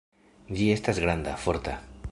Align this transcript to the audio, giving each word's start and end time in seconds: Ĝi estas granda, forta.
Ĝi 0.59 0.69
estas 0.77 1.03
granda, 1.05 1.37
forta. 1.47 1.77